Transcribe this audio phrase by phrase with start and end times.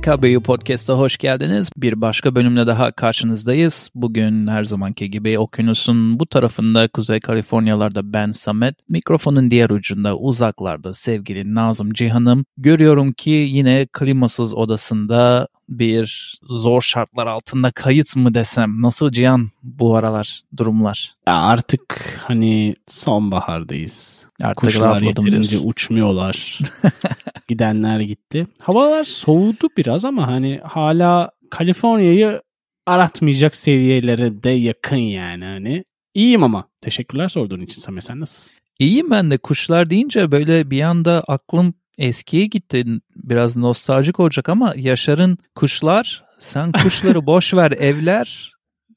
[0.00, 1.70] PKBU Podcast'a hoş geldiniz.
[1.76, 3.90] Bir başka bölümle daha karşınızdayız.
[3.94, 8.74] Bugün her zamanki gibi okyanusun bu tarafında Kuzey Kaliforniyalarda ben Samet.
[8.88, 12.44] Mikrofonun diğer ucunda uzaklarda sevgili Nazım Cihan'ım.
[12.56, 19.96] Görüyorum ki yine klimasız odasında bir zor şartlar altında kayıt mı desem nasıl Cihan bu
[19.96, 21.14] aralar durumlar?
[21.26, 24.26] Ya artık hani sonbahardayız.
[24.42, 25.70] Artık Kuşlar yeterince diyorsun.
[25.70, 26.58] uçmuyorlar.
[27.50, 28.46] Gidenler gitti.
[28.58, 32.42] Havalar soğudu biraz ama hani hala Kaliforniya'yı
[32.86, 35.84] aratmayacak seviyelere de yakın yani hani.
[36.14, 36.68] İyiyim ama.
[36.80, 38.58] Teşekkürler sorduğun için Samet sen nasılsın?
[38.78, 42.84] İyiyim ben de kuşlar deyince böyle bir anda aklım eskiye gitti.
[43.16, 48.52] Biraz nostaljik olacak ama Yaşar'ın kuşlar sen kuşları boş ver evler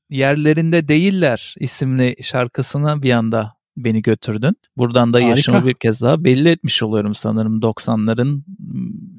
[0.10, 4.56] yerlerinde değiller isimli şarkısına bir anda beni götürdün.
[4.78, 5.30] Buradan da Harika.
[5.30, 8.42] yaşımı bir kez daha belli etmiş oluyorum sanırım 90'ların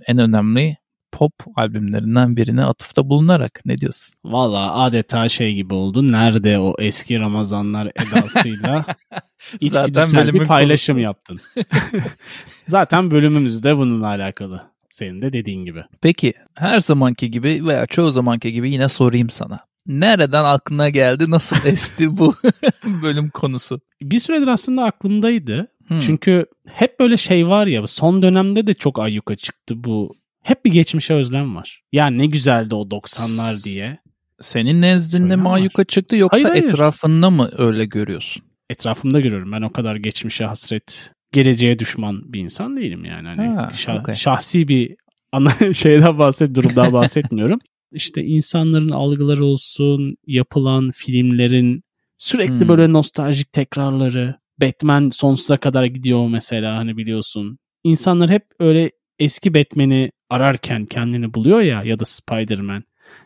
[0.06, 0.76] en önemli
[1.12, 3.60] pop albümlerinden birine atıfta bulunarak.
[3.64, 4.14] Ne diyorsun?
[4.24, 6.12] Valla adeta şey gibi oldu.
[6.12, 8.84] Nerede o eski Ramazanlar edasıyla
[9.60, 11.04] içgüdüsel bir paylaşım konusu.
[11.04, 11.40] yaptın.
[12.64, 14.62] Zaten bölümümüz de bununla alakalı.
[14.90, 15.84] Senin de dediğin gibi.
[16.02, 19.60] Peki her zamanki gibi veya çoğu zamanki gibi yine sorayım sana.
[19.86, 21.30] Nereden aklına geldi?
[21.30, 22.34] Nasıl esti bu
[23.02, 23.80] bölüm konusu?
[24.02, 25.68] Bir süredir aslında aklımdaydı.
[25.88, 26.00] Hmm.
[26.00, 30.14] Çünkü hep böyle şey var ya son dönemde de çok ayyuka çıktı bu.
[30.42, 31.82] Hep bir geçmişe özlem var.
[31.92, 33.98] Ya ne güzeldi o 90'lar diye.
[34.40, 35.54] Senin nezdinde Söylem mi var.
[35.54, 36.64] ayyuka çıktı yoksa Hayır, hayır.
[36.64, 38.42] etrafında mı öyle görüyorsun?
[38.70, 39.52] Etrafımda görüyorum.
[39.52, 43.28] Ben o kadar geçmişe hasret, geleceğe düşman bir insan değilim yani.
[43.28, 44.14] Hani Ha, şah- okey.
[44.14, 44.96] Şahsi bir
[45.32, 47.58] ana şeyden bahset, durumdan bahsetmiyorum.
[47.94, 51.82] İşte insanların algıları olsun, yapılan filmlerin
[52.18, 52.68] sürekli Hmm.
[52.68, 54.34] böyle nostaljik tekrarları.
[54.60, 57.58] Batman sonsuza kadar gidiyor mesela hani biliyorsun.
[57.84, 62.82] İnsanlar hep öyle eski Batman'i ararken kendini buluyor ya ya da Spider-Man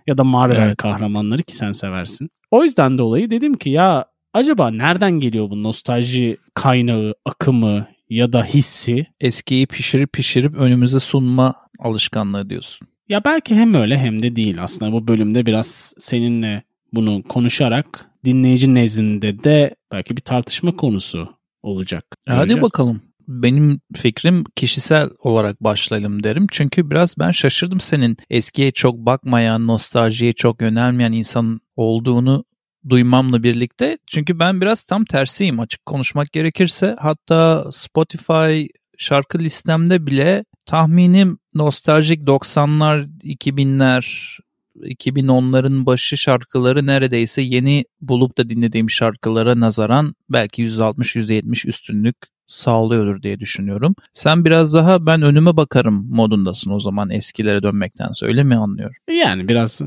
[0.06, 0.76] ya da Marvel Evet.
[0.76, 2.28] kahramanları ki sen seversin.
[2.50, 4.04] O yüzden dolayı dedim ki ya
[4.34, 9.06] acaba nereden geliyor bu nostalji kaynağı, akımı ya da hissi?
[9.20, 12.88] Eskiyi pişirip pişirip önümüze sunma alışkanlığı diyorsun.
[13.08, 14.62] Ya belki hem öyle hem de değil.
[14.62, 21.28] Aslında bu bölümde biraz seninle bunu konuşarak dinleyici nezdinde de belki bir tartışma konusu
[21.62, 22.04] olacak.
[22.28, 22.62] E, Hadi Göreceğiz.
[22.62, 23.02] bakalım.
[23.28, 26.46] Benim fikrim kişisel olarak başlayalım derim.
[26.50, 32.44] Çünkü biraz ben şaşırdım senin eskiye çok bakmayan, nostaljiye çok yönelmeyen insan olduğunu
[32.88, 33.98] duymamla birlikte.
[34.06, 36.96] Çünkü ben biraz tam tersiyim açık konuşmak gerekirse.
[36.98, 38.66] Hatta Spotify
[38.98, 44.38] şarkı listemde bile tahminim nostaljik 90'lar, 2000'ler,
[44.76, 53.40] 2010'ların başı şarkıları neredeyse yeni bulup da dinlediğim şarkılara nazaran belki %60-%70 üstünlük sağlıyordur diye
[53.40, 53.94] düşünüyorum.
[54.12, 58.96] Sen biraz daha ben önüme bakarım modundasın o zaman eskilere dönmektense öyle mi anlıyorum?
[59.22, 59.80] Yani biraz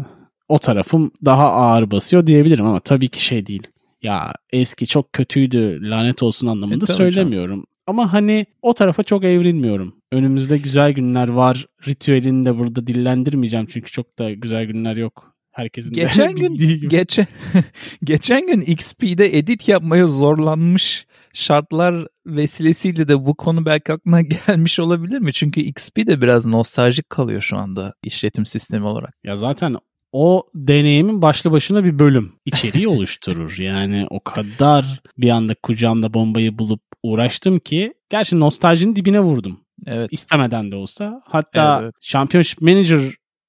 [0.49, 3.63] o tarafım daha ağır basıyor diyebilirim ama tabii ki şey değil.
[4.03, 7.65] Ya eski çok kötüydü lanet olsun anlamında E, söylemiyorum.
[7.87, 10.00] Ama hani o tarafa çok evrilmiyorum.
[10.11, 11.65] Önümüzde güzel günler var.
[11.87, 15.35] Ritüelini de burada dillendirmeyeceğim çünkü çok da güzel günler yok.
[15.51, 16.87] Herkesin Geçen gün gibi.
[16.89, 17.27] geçen
[18.03, 25.19] geçen gün XP'de edit yapmaya zorlanmış şartlar vesilesiyle de bu konu belki aklına gelmiş olabilir
[25.19, 25.33] mi?
[25.33, 29.13] Çünkü XP de biraz nostaljik kalıyor şu anda işletim sistemi olarak.
[29.23, 29.75] Ya zaten
[30.11, 33.57] o deneyimin başlı başına bir bölüm içeriği oluşturur.
[33.57, 39.59] Yani o kadar bir anda kucağımda bombayı bulup uğraştım ki gerçi nostaljinin dibine vurdum.
[39.87, 40.09] Evet.
[40.11, 41.21] istemeden de olsa.
[41.25, 41.95] Hatta Evet, evet.
[42.01, 42.99] Championship Manager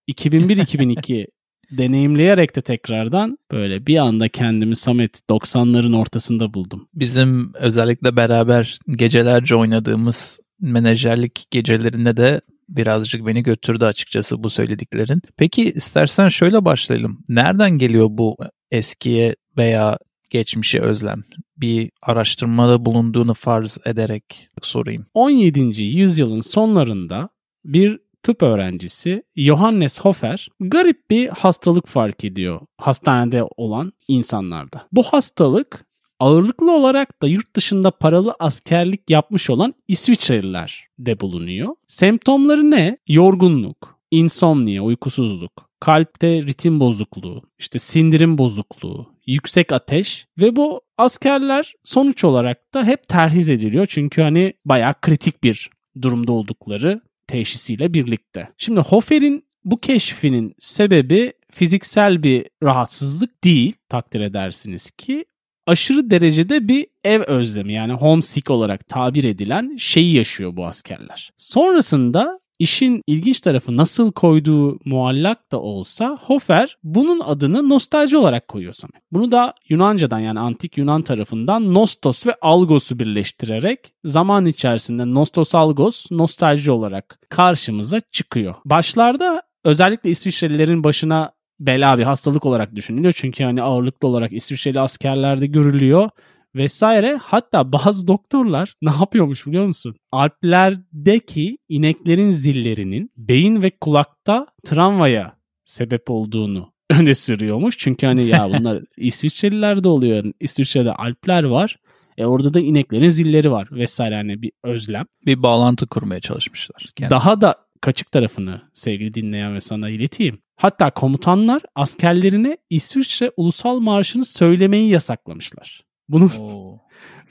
[0.08, 1.26] 2001-2002
[1.70, 6.88] deneyimleyerek de tekrardan böyle bir anda kendimi Samet 90'ların ortasında buldum.
[6.94, 15.22] Bizim özellikle beraber gecelerce oynadığımız menajerlik gecelerinde de birazcık beni götürdü açıkçası bu söylediklerin.
[15.36, 17.24] Peki istersen şöyle başlayalım.
[17.28, 18.36] Nereden geliyor bu
[18.70, 19.98] eskiye veya
[20.32, 21.22] geçmişe özlem?
[21.56, 25.06] Bir araştırmada bulunduğunu farz ederek sorayım.
[25.14, 25.82] 17.
[25.82, 27.28] yüzyılın sonlarında
[27.64, 34.86] bir tıp öğrencisi Johannes Hofer garip bir hastalık fark ediyor hastanede olan insanlarda.
[34.92, 35.86] Bu hastalık
[36.20, 41.74] ağırlıklı olarak da yurt dışında paralı askerlik yapmış olan İsviçreliler de bulunuyor.
[41.88, 42.98] Semptomları ne?
[43.08, 52.24] Yorgunluk, insomnia, uykusuzluk, kalpte ritim bozukluğu, işte sindirim bozukluğu, yüksek ateş ve bu askerler sonuç
[52.24, 53.86] olarak da hep terhis ediliyor.
[53.88, 55.70] Çünkü hani bayağı kritik bir
[56.02, 58.48] durumda oldukları teşhisiyle birlikte.
[58.58, 65.24] Şimdi Hofer'in bu keşfinin sebebi fiziksel bir rahatsızlık değil takdir edersiniz ki
[65.66, 71.30] aşırı derecede bir ev özlemi yani homesick olarak tabir edilen şeyi yaşıyor bu askerler.
[71.36, 78.72] Sonrasında İşin ilginç tarafı nasıl koyduğu muallak da olsa Hofer bunun adını nostalji olarak koyuyor
[78.72, 78.92] sana.
[79.12, 86.06] Bunu da Yunanca'dan yani antik Yunan tarafından nostos ve algos'u birleştirerek zaman içerisinde nostos algos
[86.10, 88.54] nostalji olarak karşımıza çıkıyor.
[88.64, 93.12] Başlarda özellikle İsviçrelilerin başına bela bir hastalık olarak düşünülüyor.
[93.16, 96.10] Çünkü hani ağırlıklı olarak İsviçreli askerlerde görülüyor
[96.54, 97.18] vesaire.
[97.22, 99.94] Hatta bazı doktorlar ne yapıyormuş biliyor musun?
[100.12, 107.78] Alplerdeki ineklerin zillerinin beyin ve kulakta travmaya sebep olduğunu öne sürüyormuş.
[107.78, 110.24] Çünkü hani ya bunlar İsviçrelilerde oluyor.
[110.40, 111.76] İsviçre'de Alpler var.
[112.18, 115.04] E orada da ineklerin zilleri var vesaire hani bir özlem.
[115.26, 116.90] Bir bağlantı kurmaya çalışmışlar.
[116.96, 117.10] Kendi.
[117.10, 120.38] Daha da kaçık tarafını sevgili dinleyen ve sana ileteyim.
[120.56, 125.84] Hatta komutanlar askerlerine İsviçre Ulusal Marşı'nı söylemeyi yasaklamışlar.
[126.12, 126.30] Bunun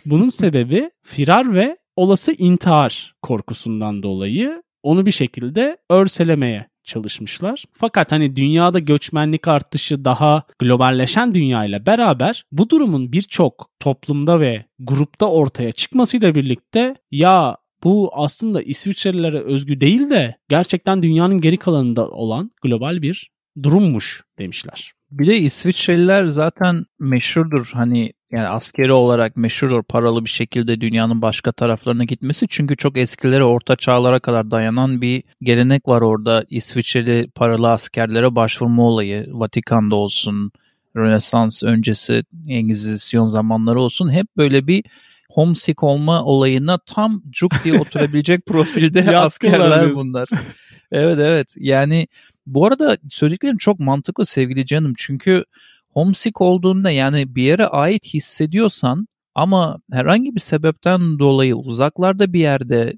[0.05, 7.65] bunun sebebi firar ve olası intihar korkusundan dolayı onu bir şekilde örselemeye çalışmışlar.
[7.73, 15.25] Fakat hani dünyada göçmenlik artışı daha globalleşen dünyayla beraber bu durumun birçok toplumda ve grupta
[15.25, 22.51] ortaya çıkmasıyla birlikte ya bu aslında İsviçrelilere özgü değil de gerçekten dünyanın geri kalanında olan
[22.61, 23.31] global bir
[23.63, 24.93] durummuş demişler.
[25.11, 31.51] Bir de İsviçreliler zaten meşhurdur hani yani askeri olarak meşhurdur paralı bir şekilde dünyanın başka
[31.51, 32.45] taraflarına gitmesi.
[32.49, 36.45] Çünkü çok eskilere orta çağlara kadar dayanan bir gelenek var orada.
[36.49, 40.51] İsviçreli paralı askerlere başvurma olayı Vatikan'da olsun,
[40.95, 44.83] Rönesans öncesi Engizisyon zamanları olsun hep böyle bir
[45.29, 50.29] homesick olma olayına tam cuk diye oturabilecek profilde askerler bunlar.
[50.91, 52.07] evet evet yani
[52.45, 54.93] bu arada söylediklerim çok mantıklı sevgili canım.
[54.97, 55.45] Çünkü
[55.93, 62.97] homesick olduğunda yani bir yere ait hissediyorsan ama herhangi bir sebepten dolayı uzaklarda bir yerde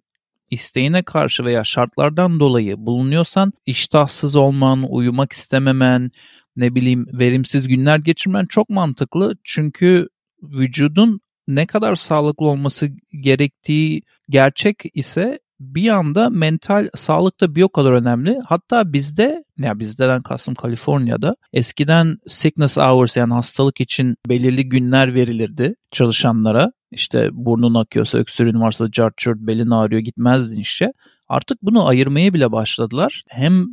[0.49, 6.11] isteğine karşı veya şartlardan dolayı bulunuyorsan iştahsız olman, uyumak istememen,
[6.55, 9.35] ne bileyim verimsiz günler geçirmen çok mantıklı.
[9.43, 10.07] Çünkü
[10.43, 12.89] vücudun ne kadar sağlıklı olması
[13.21, 18.39] gerektiği gerçek ise bir anda mental sağlık da bir o kadar önemli.
[18.45, 25.75] Hatta bizde, ya bizdeden kastım Kaliforniya'da eskiden sickness hours yani hastalık için belirli günler verilirdi
[25.91, 26.71] çalışanlara.
[26.91, 30.93] İşte burnun akıyorsa, öksürüğün varsa, cart çurt, belin ağrıyor gitmezdin işe.
[31.27, 33.23] Artık bunu ayırmaya bile başladılar.
[33.29, 33.65] Hem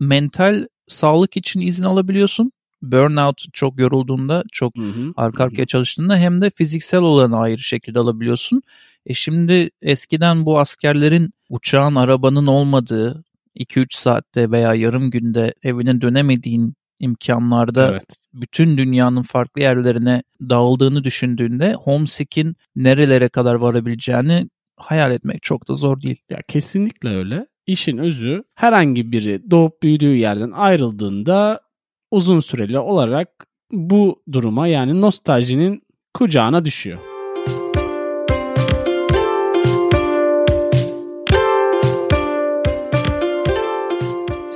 [0.00, 2.52] mental sağlık için izin alabiliyorsun
[2.82, 7.98] burnout çok yorulduğunda, çok hı hı, arka arkaya çalıştığında hem de fiziksel olanı ayrı şekilde
[7.98, 8.62] alabiliyorsun.
[9.06, 13.24] E şimdi eskiden bu askerlerin uçağın, arabanın olmadığı
[13.56, 18.16] 2-3 saatte veya yarım günde evine dönemediğin imkanlarda evet.
[18.34, 26.00] bütün dünyanın farklı yerlerine dağıldığını düşündüğünde homesick'in nerelere kadar varabileceğini hayal etmek çok da zor
[26.00, 26.16] değil.
[26.30, 27.46] Ya kesinlikle öyle.
[27.66, 31.60] İşin özü herhangi biri doğup büyüdüğü yerden ayrıldığında
[32.10, 33.28] uzun süreli olarak
[33.72, 35.82] bu duruma yani nostaljinin
[36.14, 37.11] kucağına düşüyor.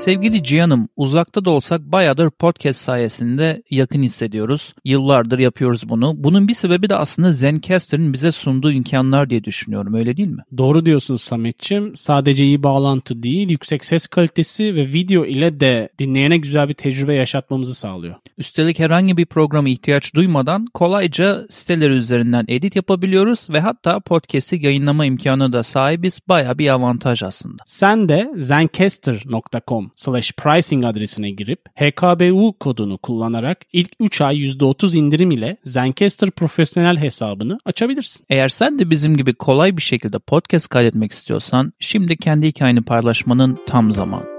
[0.07, 4.73] Sevgili Cihan'ım uzakta da olsak bayağıdır podcast sayesinde yakın hissediyoruz.
[4.85, 6.15] Yıllardır yapıyoruz bunu.
[6.17, 10.43] Bunun bir sebebi de aslında Zencaster'ın bize sunduğu imkanlar diye düşünüyorum öyle değil mi?
[10.59, 11.97] Doğru diyorsun Samet'ciğim.
[11.97, 17.15] Sadece iyi bağlantı değil yüksek ses kalitesi ve video ile de dinleyene güzel bir tecrübe
[17.15, 18.15] yaşatmamızı sağlıyor.
[18.39, 25.05] Üstelik herhangi bir programa ihtiyaç duymadan kolayca siteleri üzerinden edit yapabiliyoruz ve hatta podcast'i yayınlama
[25.05, 26.21] imkanı da sahibiz.
[26.29, 27.63] Baya bir avantaj aslında.
[27.67, 35.31] Sen de zencaster.com slash pricing adresine girip HKBU kodunu kullanarak ilk 3 ay %30 indirim
[35.31, 38.27] ile Zencaster profesyonel hesabını açabilirsin.
[38.31, 43.59] Eğer sen de bizim gibi kolay bir şekilde podcast kaydetmek istiyorsan şimdi kendi hikayeni paylaşmanın
[43.67, 44.37] tam zamanı.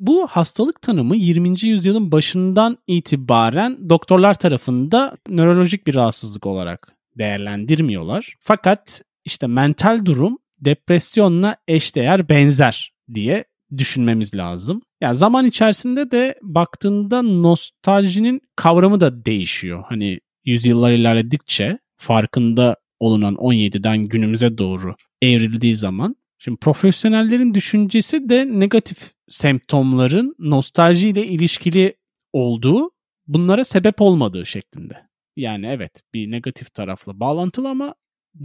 [0.00, 1.48] Bu hastalık tanımı 20.
[1.62, 8.34] yüzyılın başından itibaren doktorlar tarafında nörolojik bir rahatsızlık olarak değerlendirmiyorlar.
[8.40, 13.44] Fakat işte mental durum depresyonla eşdeğer benzer diye
[13.78, 14.82] düşünmemiz lazım.
[15.00, 19.84] Yani zaman içerisinde de baktığında nostaljinin kavramı da değişiyor.
[19.88, 29.12] Hani yüzyıllar ilerledikçe farkında olunan 17'den günümüze doğru evrildiği zaman Şimdi profesyonellerin düşüncesi de negatif
[29.28, 31.96] semptomların nostalji ile ilişkili
[32.32, 32.90] olduğu,
[33.26, 34.94] bunlara sebep olmadığı şeklinde.
[35.36, 37.94] Yani evet bir negatif tarafla bağlantılı ama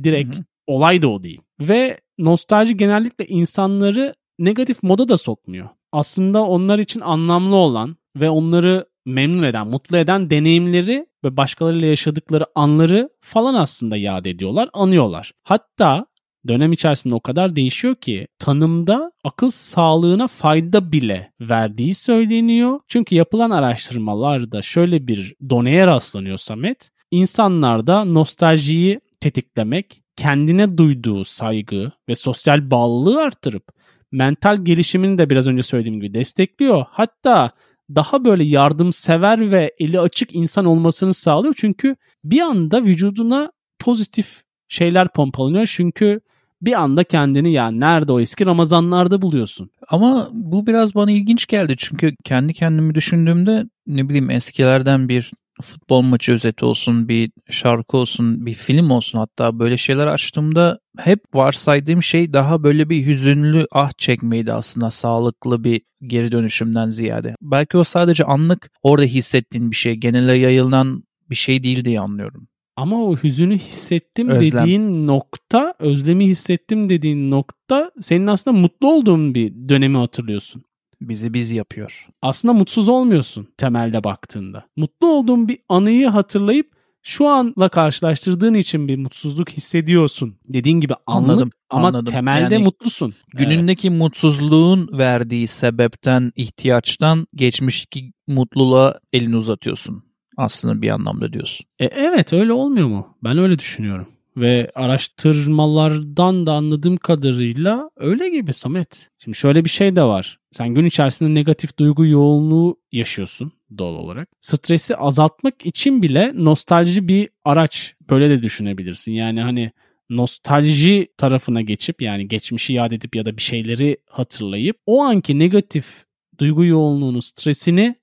[0.04, 0.44] direkt Hı-hı.
[0.68, 1.42] olay da o değil.
[1.60, 5.70] Ve nostalji genellikle insanları negatif moda da sokmuyor.
[5.92, 12.46] Aslında onlar için anlamlı olan ve onları memnun eden, mutlu eden deneyimleri ve başkalarıyla yaşadıkları
[12.56, 15.32] anları falan aslında yad ediyorlar, anıyorlar.
[15.44, 16.06] Hatta
[16.48, 22.80] dönem içerisinde o kadar değişiyor ki tanımda akıl sağlığına fayda bile verdiği söyleniyor.
[22.88, 26.90] Çünkü yapılan araştırmalarda şöyle bir doneye rastlanıyor Samet.
[27.12, 33.64] İnsanlarda nostaljiyi tetiklemek, kendine duyduğu saygı ve sosyal bağlılığı artırıp
[34.12, 36.86] mental gelişimini de biraz önce söylediğim gibi destekliyor.
[36.90, 37.52] Hatta
[37.96, 41.54] daha böyle yardımsever ve eli açık insan olmasını sağlıyor.
[41.58, 45.72] Çünkü bir anda vücuduna pozitif şeyler pompalanıyor.
[45.76, 46.22] Çünkü
[46.62, 49.70] bir anda kendini ya nerede o eski Ramazanlarda buluyorsun.
[49.88, 51.76] Ama bu biraz bana ilginç geldi.
[51.78, 58.46] Çünkü kendi kendimi düşündüğümde ne bileyim eskilerden bir futbol maçı özeti olsun, bir şarkı olsun,
[58.46, 63.92] bir film olsun hatta böyle şeyler açtığımda hep varsaydığım şey daha böyle bir hüzünlü ah
[63.98, 67.36] çekmeydi aslında sağlıklı bir geri dönüşümden ziyade.
[67.42, 72.48] Belki o sadece anlık orada hissettiğin bir şey, genele yayılan bir şey değil diye anlıyorum.
[72.82, 74.64] Ama o hüzünü hissettim Özlem.
[74.64, 80.64] dediğin nokta, özlemi hissettim dediğin nokta senin aslında mutlu olduğun bir dönemi hatırlıyorsun.
[81.02, 82.08] Bizi biz yapıyor.
[82.22, 84.66] Aslında mutsuz olmuyorsun temelde baktığında.
[84.76, 86.72] Mutlu olduğun bir anıyı hatırlayıp
[87.04, 90.36] şu anla karşılaştırdığın için bir mutsuzluk hissediyorsun.
[90.54, 92.06] Dediğin gibi anlık Anladım, ama anladım.
[92.06, 93.14] temelde Yani mutlusun.
[93.34, 100.11] Günündeki mutsuzluğun verdiği sebepten, ihtiyaçtan geçmişteki mutluluğa elini uzatıyorsun.
[100.38, 101.66] Aslında bir anlamda diyorsun.
[101.80, 103.18] E, evet öyle olmuyor mu?
[103.24, 104.08] Ben öyle düşünüyorum.
[104.38, 109.10] Ve araştırmalardan da anladığım kadarıyla öyle gibi Samet.
[109.20, 110.40] Şimdi şöyle bir şey de var.
[110.52, 114.30] Sen gün içerisinde negatif duygu yoğunluğu yaşıyorsun doğal olarak.
[114.40, 117.96] Stresi azaltmak için bile nostalji bir araç.
[118.10, 119.12] Böyle de düşünebilirsin.
[119.12, 119.72] Yani hani
[120.10, 126.06] nostalji tarafına geçip yani geçmişi yad edip ya da bir şeyleri hatırlayıp o anki negatif
[126.40, 127.96] duygu yoğunluğunu, stresini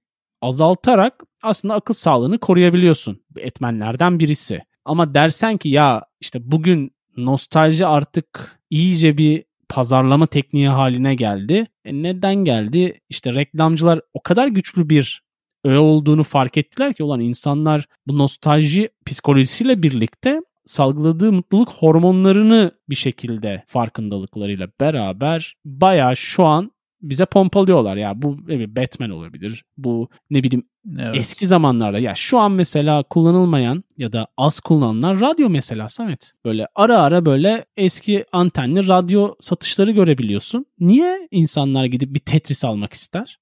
[0.42, 3.20] azaltarak aslında akıl sağlığını koruyabiliyorsun.
[3.36, 4.60] Etmenlerden birisi.
[4.84, 11.66] Ama dersen ki ya işte bugün nostalji artık iyice bir pazarlama tekniği haline geldi.
[11.84, 13.00] E neden geldi?
[13.08, 15.22] İşte reklamcılar o kadar güçlü bir
[15.64, 22.94] öğe olduğunu fark ettiler ki olan insanlar bu nostalji psikolojisiyle birlikte salgıladığı mutluluk hormonlarını bir
[22.94, 26.70] şekilde farkındalıklarıyla beraber bayağı şu an
[27.02, 29.64] bize pompalıyorlar ya bu bileyim Batman olabilir.
[29.76, 30.62] Bu ne bileyim
[30.98, 31.16] Evet.
[31.16, 36.32] eski zamanlarda ya şu an mesela kullanılmayan ya da az kullanılan radyo mesela Samet.
[36.44, 40.66] Böyle ara ara böyle eski antenli radyo satışları görebiliyorsun.
[40.80, 43.38] Niye insanlar gidip bir Tetris almak ister?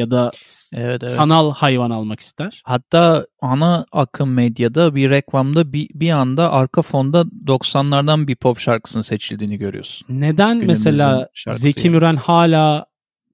[0.00, 0.30] Ya da
[0.72, 1.08] evet, evet.
[1.08, 2.62] sanal hayvan almak ister?
[2.64, 9.02] Hatta ana akım medyada bir reklamda bir, bir anda arka fonda 90'lardan bir pop şarkısının
[9.02, 10.06] seçildiğini görüyorsun.
[10.08, 11.94] Neden Günümüzün mesela Zeki yani.
[11.94, 12.86] Müren hala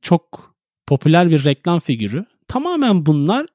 [0.02, 0.54] çok
[0.86, 2.24] popüler bir reklam figürü?
[2.48, 3.46] Tamamen bunlar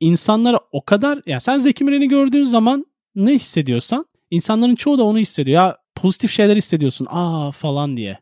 [0.00, 5.18] insanlara o kadar ya sen Zeki Müren'i gördüğün zaman ne hissediyorsan insanların çoğu da onu
[5.18, 5.62] hissediyor.
[5.62, 7.06] Ya pozitif şeyler hissediyorsun.
[7.10, 8.18] Aa falan diye.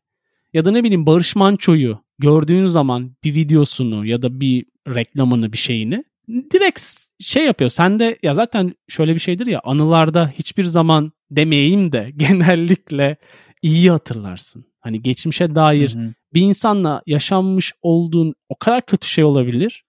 [0.52, 5.58] Ya da ne bileyim Barış Manço'yu gördüğün zaman bir videosunu ya da bir reklamını bir
[5.58, 6.80] şeyini direkt
[7.20, 7.70] şey yapıyor.
[7.70, 13.16] Sen de ya zaten şöyle bir şeydir ya anılarda hiçbir zaman demeyeyim de genellikle
[13.62, 14.64] iyi hatırlarsın.
[14.80, 16.14] Hani geçmişe dair Hı hı.
[16.34, 19.84] bir insanla yaşanmış olduğun o kadar kötü şey olabilir.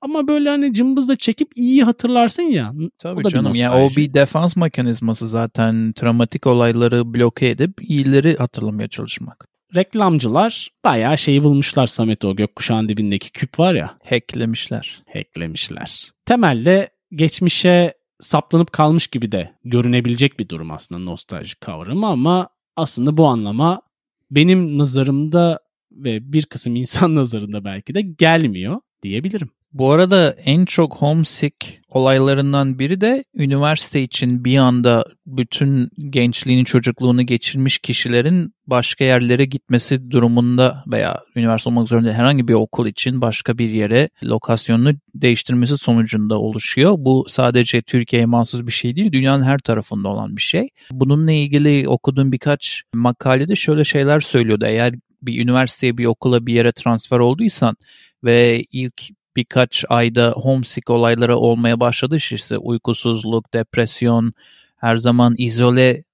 [0.00, 2.72] Ama böyle hani cımbızla çekip iyi hatırlarsın ya.
[2.98, 8.88] Tabii o canım ya o bir defans mekanizması zaten travmatik olayları bloke edip iyileri hatırlamaya
[8.88, 9.47] çalışmak.
[9.74, 13.98] Reklamcılar bayağı şeyi bulmuşlar Samet o gökkuşağın dibindeki küp var ya.
[14.04, 15.02] Hacklemişler.
[15.12, 16.12] hacklemişler.
[16.24, 23.26] Temelde geçmişe saplanıp kalmış gibi de görünebilecek bir durum aslında nostalji kavramı ama aslında bu
[23.26, 23.82] anlama
[24.30, 25.60] benim nazarımda
[25.92, 29.50] ve bir kısım insan nazarında belki de gelmiyor diyebilirim.
[29.72, 31.56] Bu arada en çok homesick
[31.88, 40.10] olaylarından biri de üniversite için bir anda bütün gençliğini çocukluğunu geçirmiş kişilerin başka yerlere gitmesi
[40.10, 46.38] durumunda veya üniversite olmak zorunda herhangi bir okul için başka bir yere lokasyonunu değiştirmesi sonucunda
[46.38, 46.94] oluşuyor.
[46.98, 50.68] Bu sadece Türkiye'ye mahsus bir şey değil, dünyanın her tarafında olan bir şey.
[50.90, 54.64] Bununla ilgili okuduğum birkaç makalede şöyle şeyler söylüyordu.
[54.68, 57.76] Eğer bir üniversiteye, bir okula, bir yere transfer olduysan
[58.24, 64.32] ve ilk birkaç ayda homesick olayları olmaya başladı işte uykusuzluk, depresyon,
[64.76, 66.04] her zaman izole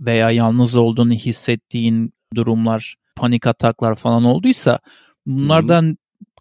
[0.00, 4.78] veya yalnız olduğunu hissettiğin durumlar, panik ataklar falan olduysa
[5.26, 5.98] bunlardan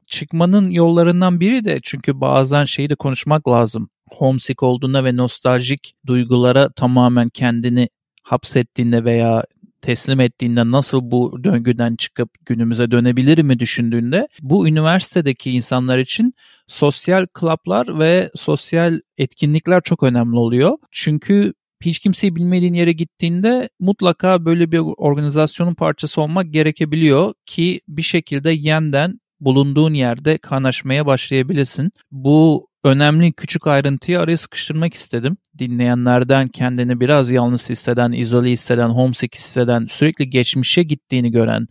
[0.08, 3.90] çıkmanın yollarından biri de çünkü bazen şeyi de konuşmak lazım.
[4.12, 7.90] Homesick olduğunda ve nostaljik duygulara tamamen kendini
[8.24, 9.44] hapsettiğinde veya
[9.82, 16.34] teslim ettiğinde nasıl bu döngüden çıkıp günümüze dönebilir mi düşündüğünde bu üniversitedeki insanlar için
[16.68, 20.78] sosyal klaplar ve sosyal etkinlikler çok önemli oluyor.
[20.92, 28.02] Çünkü hiç kimseyi bilmediğin yere gittiğinde mutlaka böyle bir organizasyonun parçası olmak gerekebiliyor ki bir
[28.02, 31.92] şekilde yeniden bulunduğun yerde kaynaşmaya başlayabilirsin.
[32.12, 35.38] Bu önemli küçük ayrıntıyı araya sıkıştırmak istedim.
[35.58, 41.68] Dinleyenlerden kendini biraz yalnız hisseden, izole hisseden, homesick hisseden, sürekli geçmişe gittiğini gören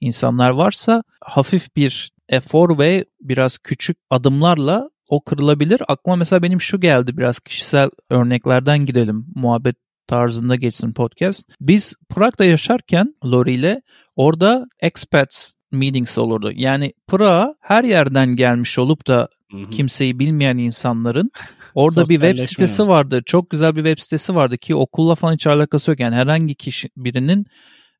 [0.00, 5.82] insanlar varsa hafif bir efor ve biraz küçük adımlarla o kırılabilir.
[5.88, 9.26] Aklıma mesela benim şu geldi biraz kişisel örneklerden gidelim.
[9.34, 9.76] Muhabbet
[10.06, 11.50] tarzında geçsin podcast.
[11.60, 13.82] Biz Prag'da yaşarken Lori ile
[14.16, 16.52] orada expats meetings olurdu.
[16.54, 19.28] Yani Prag'a her yerden gelmiş olup da
[19.70, 21.30] kimseyi bilmeyen insanların
[21.74, 23.22] orada bir web sitesi vardı.
[23.26, 26.00] Çok güzel bir web sitesi vardı ki okulla falan hiç alakası yok.
[26.00, 27.46] Yani herhangi kişi birinin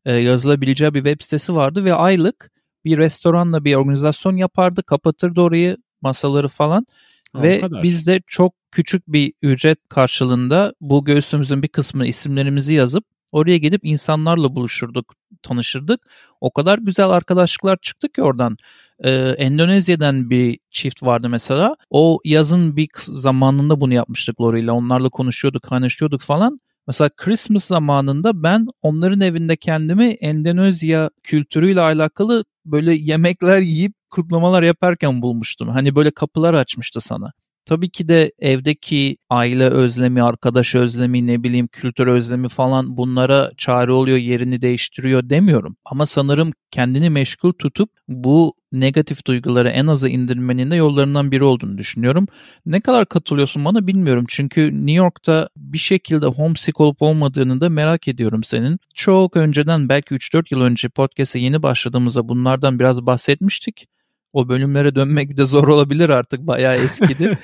[0.05, 2.51] e, yazılabileceği bir web sitesi vardı ve aylık
[2.85, 6.87] bir restoranla bir organizasyon yapardı, kapatırdı orayı, masaları falan.
[7.33, 13.05] Ha, ve biz de çok küçük bir ücret karşılığında bu göğsümüzün bir kısmını isimlerimizi yazıp
[13.33, 16.01] oraya gidip insanlarla buluşurduk, tanışırdık.
[16.41, 18.57] O kadar güzel arkadaşlıklar çıktı ki oradan.
[18.99, 21.77] Ee, Endonezya'dan bir çift vardı mesela.
[21.91, 24.71] O yazın bir zamanında bunu yapmıştık Lori ile.
[24.71, 26.61] Onlarla konuşuyorduk, kaynaşıyorduk falan.
[26.87, 35.23] Mesela Christmas zamanında ben onların evinde kendimi Endonezya kültürüyle alakalı böyle yemekler yiyip kutlamalar yaparken
[35.23, 35.69] bulmuştum.
[35.69, 37.33] Hani böyle kapılar açmıştı sana.
[37.67, 43.93] Tabii ki de evdeki aile özlemi, arkadaş özlemi, ne bileyim kültür özlemi falan bunlara çare
[43.93, 45.77] oluyor, yerini değiştiriyor demiyorum.
[45.85, 51.79] Ama sanırım kendini meşgul tutup bu negatif duyguları en aza indirmenin de yollarından biri olduğunu
[51.79, 52.27] düşünüyorum.
[52.67, 54.25] Ne kadar katılıyorsun bana bilmiyorum.
[54.29, 58.79] Çünkü New York'ta bir şekilde homesick olup olmadığını da merak ediyorum senin.
[58.95, 63.87] Çok önceden belki 3-4 yıl önce podcast'e yeni başladığımızda bunlardan biraz bahsetmiştik.
[64.33, 67.39] O bölümlere dönmek de zor olabilir artık bayağı eskidi.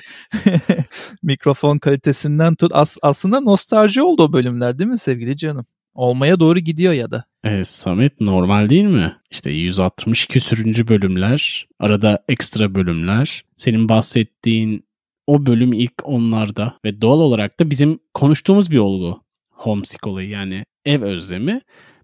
[1.23, 2.71] Mikrofon kalitesinden tut.
[2.73, 5.65] As aslında nostalji oldu o bölümler değil mi sevgili canım?
[5.93, 7.23] Olmaya doğru gidiyor ya da.
[7.43, 9.17] Evet Samet normal değil mi?
[9.31, 13.43] İşte 160 küsürüncü bölümler, arada ekstra bölümler.
[13.55, 14.85] Senin bahsettiğin
[15.27, 19.23] o bölüm ilk onlarda ve doğal olarak da bizim konuştuğumuz bir olgu.
[19.49, 21.61] Homesick olayı yani ev özlemi.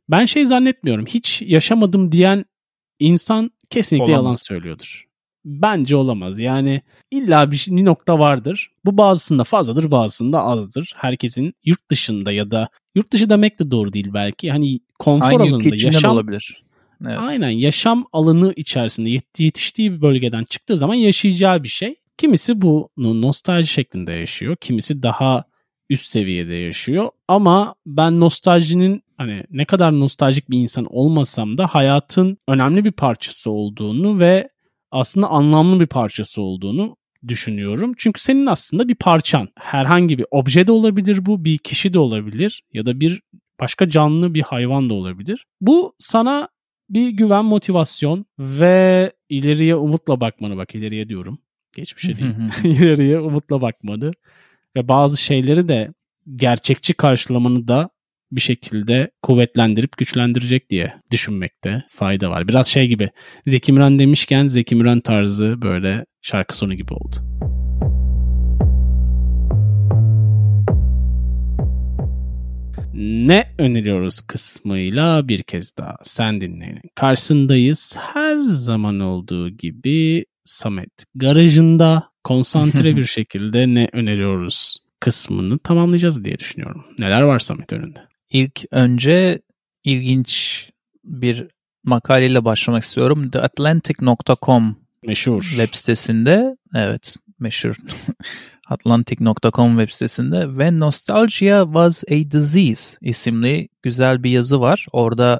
[0.09, 1.05] Ben şey zannetmiyorum.
[1.05, 2.45] Hiç yaşamadım diyen
[2.99, 4.23] insan kesinlikle olamaz.
[4.23, 5.05] yalan söylüyordur.
[5.45, 6.39] Bence olamaz.
[6.39, 8.71] Yani illa bir, nokta vardır.
[8.85, 10.93] Bu bazısında fazladır, bazısında azdır.
[10.95, 14.51] Herkesin yurt dışında ya da yurt dışı demek de doğru değil belki.
[14.51, 16.63] Hani konfor Aynı alanında yaşam olabilir.
[17.05, 17.17] Evet.
[17.19, 21.95] Aynen yaşam alanı içerisinde yetiştiği bir bölgeden çıktığı zaman yaşayacağı bir şey.
[22.17, 24.55] Kimisi bunu nostalji şeklinde yaşıyor.
[24.61, 25.43] Kimisi daha
[25.89, 27.09] üst seviyede yaşıyor.
[27.27, 33.51] Ama ben nostaljinin hani ne kadar nostaljik bir insan olmasam da hayatın önemli bir parçası
[33.51, 34.49] olduğunu ve
[34.91, 36.97] aslında anlamlı bir parçası olduğunu
[37.27, 37.93] düşünüyorum.
[37.97, 39.47] Çünkü senin aslında bir parçan.
[39.55, 43.21] Herhangi bir obje de olabilir bu, bir kişi de olabilir ya da bir
[43.59, 45.45] başka canlı bir hayvan da olabilir.
[45.61, 46.49] Bu sana
[46.89, 51.39] bir güven, motivasyon ve ileriye umutla bakmanı bak ileriye diyorum.
[51.75, 52.33] Geçmişe değil.
[52.63, 54.11] ileriye umutla bakmanı
[54.75, 55.93] ve bazı şeyleri de
[56.35, 57.89] gerçekçi karşılamanı da
[58.35, 62.47] bir şekilde kuvvetlendirip güçlendirecek diye düşünmekte fayda var.
[62.47, 63.09] Biraz şey gibi
[63.47, 67.15] Zeki Müren demişken Zeki Müren tarzı böyle şarkı sonu gibi oldu.
[72.97, 76.81] Ne öneriyoruz kısmıyla bir kez daha sen dinleyin.
[76.95, 86.37] Karşısındayız her zaman olduğu gibi Samet garajında konsantre bir şekilde ne öneriyoruz kısmını tamamlayacağız diye
[86.37, 86.85] düşünüyorum.
[86.99, 87.99] Neler var Samet önünde?
[88.29, 89.41] İlk önce
[89.83, 90.63] ilginç
[91.03, 91.47] bir
[91.83, 93.29] makaleyle başlamak istiyorum.
[93.29, 97.75] TheAtlantic.com meşhur web sitesinde evet meşhur
[98.69, 104.85] Atlantic.com web sitesinde ve Nostalgia was a disease isimli güzel bir yazı var.
[104.91, 105.39] Orada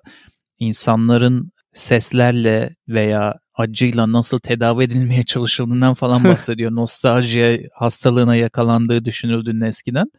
[0.59, 6.71] insanların seslerle veya acıyla nasıl tedavi edilmeye çalışıldığından falan bahsediyor.
[6.71, 10.11] Nostalji hastalığına yakalandığı düşünüldüğünün eskiden.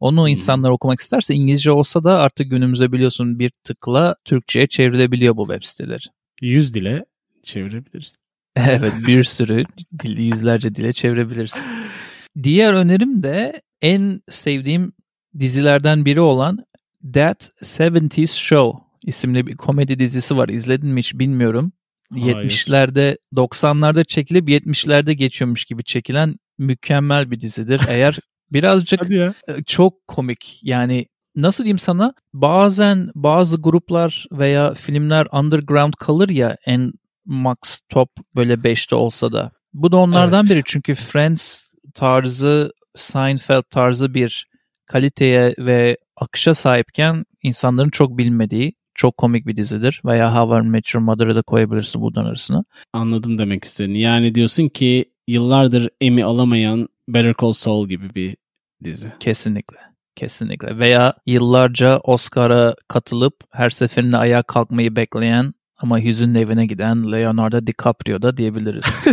[0.00, 5.46] Onu insanlar okumak isterse İngilizce olsa da artık günümüzde biliyorsun bir tıkla Türkçe'ye çevrilebiliyor bu
[5.46, 6.04] web siteleri.
[6.40, 7.04] Yüz dile
[7.42, 8.16] çevirebiliriz.
[8.56, 9.64] evet bir sürü
[10.02, 11.62] dil, yüzlerce dile çevirebilirsin.
[12.42, 14.92] Diğer önerim de en sevdiğim
[15.38, 16.64] dizilerden biri olan
[17.12, 20.48] That 70s Show isimli bir komedi dizisi var.
[20.48, 21.72] İzledin mi hiç bilmiyorum.
[22.12, 22.36] Hayır.
[22.36, 27.80] 70'lerde 90'larda çekilip 70'lerde geçiyormuş gibi çekilen mükemmel bir dizidir.
[27.88, 28.18] Eğer
[28.52, 29.32] birazcık e,
[29.66, 36.92] çok komik yani nasıl diyeyim sana bazen bazı gruplar veya filmler underground kalır ya en
[37.24, 37.56] max
[37.88, 39.52] top böyle 5'te olsa da.
[39.72, 40.50] Bu da onlardan Evet.
[40.50, 44.46] biri çünkü Friends tarzı Seinfeld tarzı bir
[44.86, 50.02] kaliteye ve akışa sahipken insanların çok bilmediği çok komik bir dizidir.
[50.04, 52.64] Veya How I Met Your Mother'ı da koyabilirsin buradan arasına.
[52.92, 54.00] Anladım demek istediğini.
[54.00, 58.36] Yani diyorsun ki yıllardır Emmy alamayan Better Call Saul gibi bir
[58.84, 59.12] dizi.
[59.20, 59.78] Kesinlikle.
[60.16, 60.78] Kesinlikle.
[60.78, 68.22] Veya yıllarca Oscar'a katılıp her seferinde ayağa kalkmayı bekleyen ama hüzünlü evine giden Leonardo DiCaprio
[68.22, 68.84] da diyebiliriz.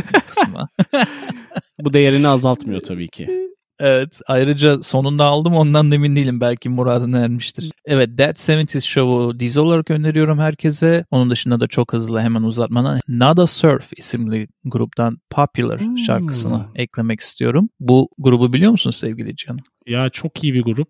[1.79, 3.47] Bu değerini azaltmıyor tabii ki.
[3.79, 4.21] evet.
[4.27, 6.41] Ayrıca sonunda aldım ondan da emin değilim.
[6.41, 7.71] Belki muradına ermiştir.
[7.85, 11.05] Evet That 70's Show'u dizi olarak öneriyorum herkese.
[11.11, 15.97] Onun dışında da çok hızlı hemen uzatmadan Nada Surf isimli gruptan Popular Hmm.
[15.97, 17.69] şarkısını eklemek istiyorum.
[17.79, 19.59] Bu grubu biliyor musun sevgili Can?
[19.87, 20.89] Ya çok iyi bir grup.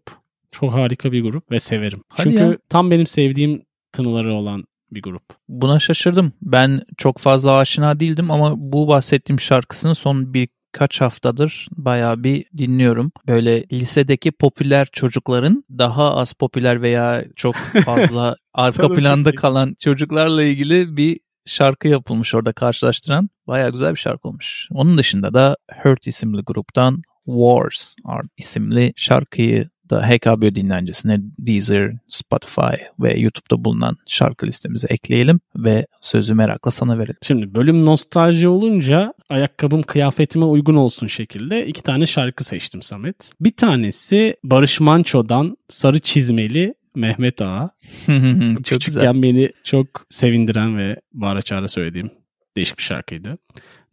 [0.51, 2.01] Çok harika bir grup ve severim.
[2.09, 2.57] Hadi Çünkü ya.
[2.69, 5.23] tam benim sevdiğim tınıları olan bir grup.
[5.49, 6.33] Buna şaşırdım.
[6.41, 10.33] Ben çok fazla aşina değildim ama bu bahsettiğim şarkısını son
[10.77, 13.11] birkaç haftadır bayağı bir dinliyorum.
[13.27, 20.97] Böyle lisedeki popüler çocukların daha az popüler veya çok fazla arka planda kalan çocuklarla ilgili
[20.97, 23.29] bir şarkı yapılmış orada karşılaştıran.
[23.47, 24.67] Bayağı güzel bir şarkı olmuş.
[24.71, 27.93] Onun dışında da Hurt isimli gruptan Wars
[28.37, 36.33] isimli şarkıyı da HKB dinlencesine Deezer, Spotify ve YouTube'da bulunan şarkı listemize ekleyelim ve sözü
[36.33, 37.17] merakla sana verelim.
[37.21, 43.31] Şimdi bölüm nostalji olunca ayakkabım kıyafetime uygun olsun şekilde iki tane şarkı seçtim Samet.
[43.39, 47.69] Bir tanesi Barış Manço'dan Sarı Çizmeli Mehmet Ağa.
[48.07, 49.21] Çok Küçükken güzel.
[49.21, 52.11] beni çok sevindiren ve bağıra çağıra söylediğim
[52.57, 53.37] değişik bir şarkıydı.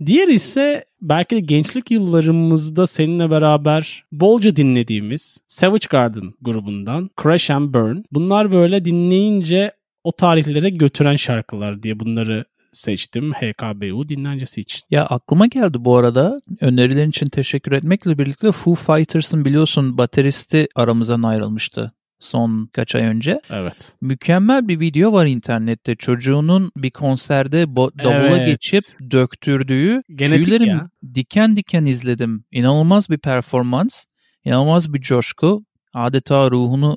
[0.07, 7.74] Diğer ise belki de gençlik yıllarımızda seninle beraber bolca dinlediğimiz Savage Garden grubundan Crash and
[7.74, 7.96] Burn.
[8.12, 9.72] Bunlar böyle dinleyince
[10.05, 14.81] o tarihlere götüren şarkılar diye bunları seçtim HKBU dinlencesi için.
[14.90, 21.22] Ya aklıma geldi bu arada önerilerin için teşekkür etmekle birlikte Foo Fighters'ın biliyorsun bateristi aramızdan
[21.22, 21.92] ayrılmıştı
[22.24, 23.40] son kaç ay önce.
[23.50, 23.92] Evet.
[24.00, 25.96] Mükemmel bir video var internette.
[25.96, 28.46] Çocuğunun bir konserde davula Evet.
[28.46, 30.90] geçip döktürdüğü Genetik tüylerim ya.
[31.14, 32.44] diken diken izledim.
[32.52, 34.04] İnanılmaz bir performans,
[34.44, 35.64] inanılmaz bir coşku.
[35.94, 36.96] Adeta ruhunu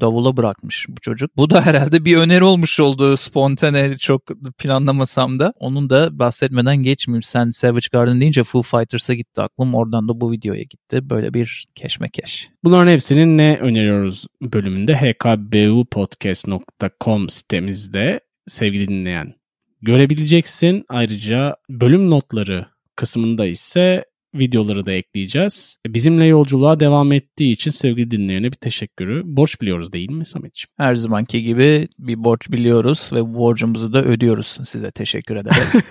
[0.00, 1.36] davula bırakmış bu çocuk.
[1.36, 4.22] Bu da herhalde bir öneri olmuş oldu spontane çok
[4.58, 5.52] planlamasam da.
[5.58, 7.22] Onun da bahsetmeden geçmeyeyim.
[7.22, 9.74] Sen Savage Garden deyince Foo Fighters'a gitti aklım.
[9.74, 11.10] Oradan da bu videoya gitti.
[11.10, 12.48] Böyle bir keşmekeş.
[12.64, 19.34] Bunların hepsinin ne öneriyoruz bölümünde hkbupodcast.com sitemizde sevgili dinleyen
[19.82, 20.84] görebileceksin.
[20.88, 24.04] Ayrıca bölüm notları kısmında ise
[24.38, 25.76] videoları da ekleyeceğiz.
[25.86, 30.68] Bizimle yolculuğa devam ettiği için sevgili dinleyene bir teşekkürü borç biliyoruz değil mi Sametciğim?
[30.76, 34.58] Her zamanki gibi bir borç biliyoruz ve borcumuzu da ödüyoruz.
[34.64, 35.82] Size teşekkür ederim.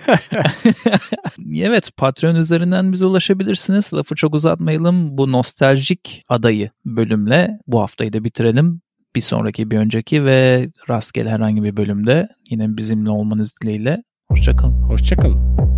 [1.62, 3.94] evet Patreon üzerinden bize ulaşabilirsiniz.
[3.94, 5.18] Lafı çok uzatmayalım.
[5.18, 8.80] Bu nostaljik adayı bölümle bu haftayı da bitirelim.
[9.16, 14.02] Bir sonraki, bir önceki ve rastgele herhangi bir bölümde yine bizimle olmanız dileğiyle.
[14.28, 14.82] Hoşçakalın.
[14.82, 15.75] Hoşçakalın.